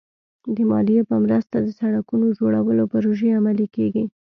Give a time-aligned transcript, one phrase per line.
[0.55, 4.03] د مالیې په مرسته د سړکونو جوړولو پروژې عملي کېږي.